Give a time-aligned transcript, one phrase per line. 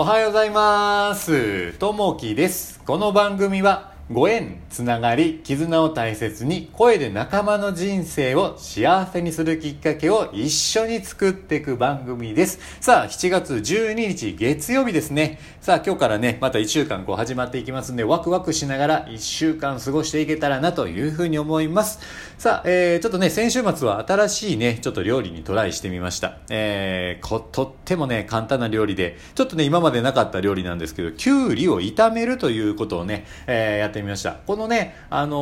[0.00, 1.72] おはようございます。
[1.72, 2.78] ともきです。
[2.86, 12.58] この番組はご縁、つながり、絆を大切に声で仲間の人生を幸せにするきっかけを一緒に作っていく番組です。
[12.80, 15.38] さあ、7月12日月曜日ですね。
[15.60, 22.00] さあ、今日からね、また1週間こう始まっていきますんで、ワクワクしながら1週間過ごしていけたらなというふうに思います。
[22.38, 26.38] さあ、えー、ちょっとね、先週末は新しいね、ちょっと料理にトライしてみました。
[26.48, 34.36] えー、こ、とってもね、簡単な料理で、ちょっとね、今までなかった料理なんですけど、きゅうりを炒めるということをね、えーやってみました。
[34.46, 35.36] このね、あの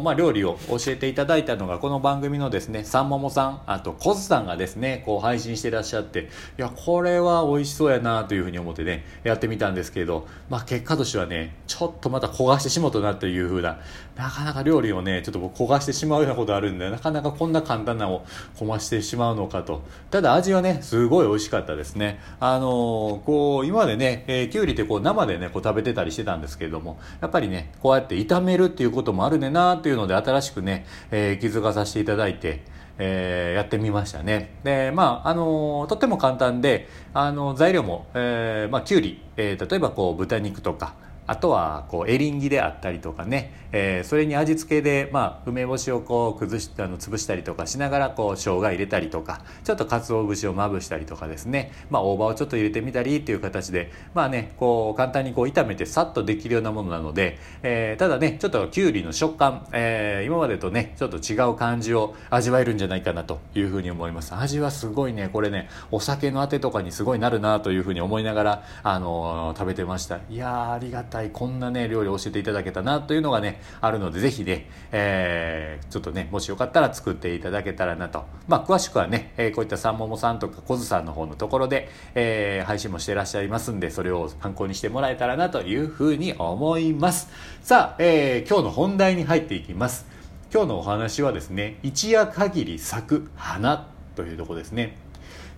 [0.00, 13.78] ーまあ、料理を教えていただいたのが、この番組のですね、さんももさん、あと、コズさんがですね、こう配信してらっしゃって、いや、これは美味しそうやなというふうに思ってね、やってみたんですけど、まあ、結果としてはね、ちょっとまた焦がしてしもとなというふうな、
[14.16, 18.24] なかなか料理をね、ちょっと僕焦がしてしまうようなことあるんで、なかなかこんな簡単なを
[18.56, 19.82] 焦がしてしまうのかと。
[20.10, 22.20] ただ味はね、すごい美味しかったですね。
[22.40, 32.62] あのーこう、今までね、え、きゅうりってこう生でね、こう食べてたりしてたんですけれども、やっぱりね、こうやって炒めるっていうこともあるねなっていうので、新しくね、えー気づかさせていただいて、
[32.98, 34.58] えーやってみましたね。
[34.64, 40.94] で、まあ、あのーとっても簡単で、あの材料も、えーまあ、きゅうり、えー例えばこう、豚肉とか、
[41.28, 49.42] あとはこうエリンギであったりとかね、えーそれに味付けで、まあ、梅干しをこう崩してあの潰したりとかしながらこう生姜入れたりとか。
[49.62, 53.92] ちょっと鰹節をまぶしたりとかですね、まあ、大葉をちょっと入れてみたりっていう形で。
[54.14, 64.34] まあねこう簡単にこう炒めてさっとできるようなものなので、えーただねちょっときゅうりの食感、えー今までとねちょっと違う感じを味わえるんじゃないかなというふうに思います。
[64.34, 70.20] 味はすごいねこれねお酒のあてとかにすごいなるなというふうに思いながら、あのー食べてました。
[70.30, 71.17] いやーありがたい。
[71.32, 78.24] こんなね料理を教えていただけたなというのがねあるのでぜひね、えーちょっとねもしよかったら作っていただけたらなと。
[78.46, 87.30] まあ詳しくはね、えこういったさんももさんとかこずさんの方のところで、えー配信もしてらっしゃいますんでそれを参考にしてもらえたらなというふうに思います。
[87.62, 90.06] さあ、えー今日の本題に入っていきます。
[90.52, 94.96] 今日のお話はですね一夜限り咲く花というとこですね。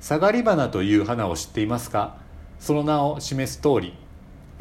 [0.00, 2.16] サガリ花という花を知っていますか？
[2.58, 3.94] その名を示す通り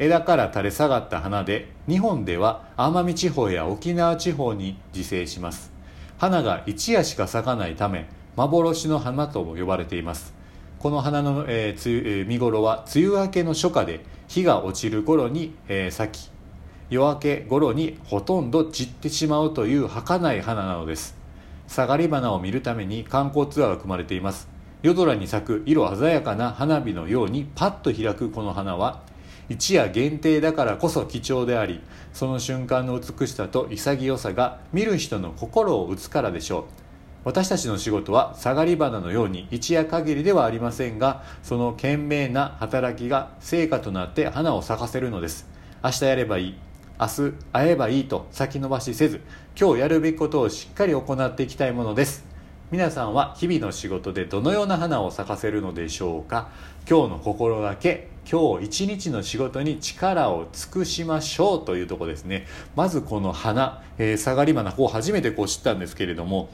[0.00, 5.70] 枝から垂れ下がった花で日本では奄美地方や沖縄地方に自生します。
[6.16, 10.32] 花が一夜しか咲かないため幻の花とも呼ばれています。
[10.78, 16.30] この花の、えーつゆえー見頃は梅雨明けの初夏で日が落ちる頃に、えー咲き
[16.88, 21.14] 夜明け頃にほとんど散ってしまうという儚い花なのです。
[21.68, 24.48] 下がり花を見るために観光ツアーが組まれています。
[24.82, 29.02] 夜空に咲く色鮮やかな花火のようにパッと開くこの花は
[29.50, 31.80] 一夜限定だからこそ貴重であり
[32.12, 36.64] その瞬間の美しさと潔さが見る人の心を打つからでしょう。
[37.24, 45.48] 私たちの仕事は下がり花のように一夜限りではありませんがその懸命な働きが成果となって花を咲かせるのです。
[45.82, 46.54] 明日やればいい
[47.00, 49.20] 明日会えばいいと先延ばしせず
[49.60, 52.24] 今日やるべきことをしっかり行っていきたいものです。
[52.70, 56.50] 皆さんは日々の仕事でどのような花を咲かせるのでしょうか。
[56.88, 62.46] 今日の心がけ今日一日の仕事に力を尽くしましょうというところですね。
[62.76, 66.48] まずこの花、えー下がり花こう初めてこう知ったんですけれども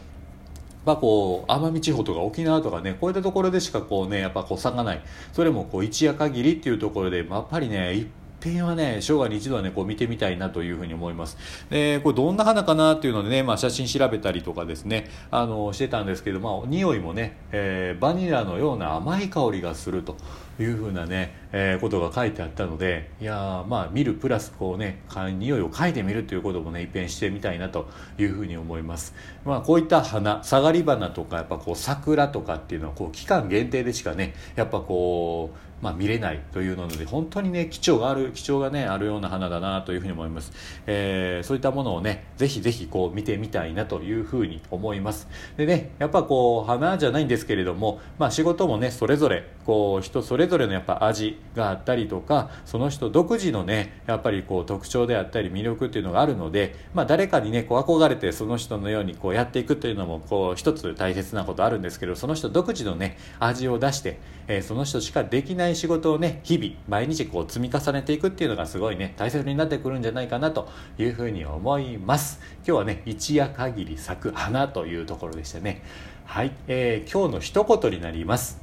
[0.87, 5.03] まあ、こう奄美地方とか沖縄とかねこういったところでしかこうねやっぱこう咲かない。
[5.32, 8.06] それもこう一夜限りっていうところで、やっぱりね一
[8.41, 11.37] 遍はね生涯に一度はねこう見てみたいなというふうに思います。
[11.69, 20.16] でこれどんな花かなっていうのでね、まあ、写真調べたりとかですねあのしてたんですけど、まあ、匂いもね、えーバニラのような甘い香りがすると
[20.60, 29.14] いうふうなね、えーことが書いてあったのでいやまあ見るプラスこうねか匂いを嗅いでみるということもね一遍してみたいなというふうに思います。
[29.44, 40.52] まあこういった花下がり花とかやっぱこう桜とかっていうのはこう期間限定でしかねやっぱこうまあ、見れないというので本当にね貴重がある貴重がねあるような花だなというふうに思います、
[40.86, 45.28] えーそういったものをねぜひぜひこう見てみたいなというふうに思います。
[45.56, 64.19] でねやっぱこう花じゃないんですけれども、まあ、仕事もねそれぞれこう人それぞれのやっぱ味があったりとかその人独自のねやっぱりこう特徴であったり魅力っていうのがあるので、まあ、誰かにねこう憧れてその人のようにこうやっていくというのもこう一つ大切なことあるんですけどその人独自のね味を出して、
[64.49, 70.69] えーその人しかできない仕事をね日々毎日こう積み重ねていくっていうのがすごいね大切になってくるんじゃないかなと
[70.99, 72.41] いうふうに思います。
[72.59, 75.83] 今日はね一夜限り咲く花というところでしたね。
[76.25, 78.61] はい、えー今日の一言になります。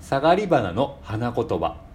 [0.00, 1.87] 下がり花の花言葉。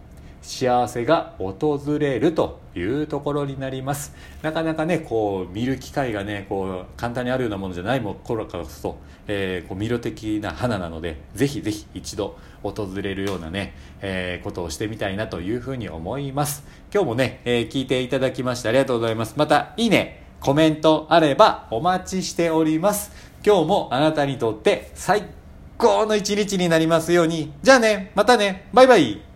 [0.44, 4.14] 幸せが訪れるというところになります。
[4.42, 8.98] なかなかねこう見る機会がねこう簡単にあるようなものじゃないものからこそ、
[9.28, 16.64] えー、こう魅力的な花なのでぜひぜひ一度訪れるようなね、えー、ことをしてみたいなというふうに思います。
[16.94, 19.36] 今日もね、えー、聞いていただきましてありがとうございます。
[19.38, 23.12] またいいねコメントあればお待ちしております。
[23.46, 25.24] 今日もあなたにとって最
[25.78, 27.54] 高の一日になりますように。
[27.62, 29.33] じゃあねまたねバイバイ。